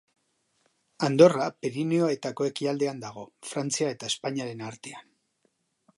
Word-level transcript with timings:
Andorra 1.07 1.49
Pirinioetako 1.65 2.49
ekialdean 2.53 3.03
dago, 3.05 3.27
Frantzia 3.51 3.93
eta 3.97 4.13
Espainiaren 4.15 4.65
artean. 4.71 5.07